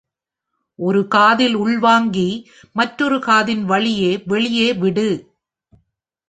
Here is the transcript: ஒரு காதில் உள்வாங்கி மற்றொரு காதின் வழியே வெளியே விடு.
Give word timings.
ஒரு 0.79 1.07
காதில் 1.07 1.55
உள்வாங்கி 1.55 2.25
மற்றொரு 2.71 3.17
காதின் 3.17 3.63
வழியே 3.63 4.23
வெளியே 4.25 4.73
விடு. 4.73 5.09